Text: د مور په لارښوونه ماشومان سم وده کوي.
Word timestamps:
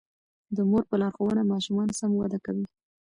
د 0.55 0.57
مور 0.69 0.83
په 0.89 0.95
لارښوونه 1.01 1.41
ماشومان 1.51 1.89
سم 1.99 2.11
وده 2.15 2.39
کوي. 2.45 2.65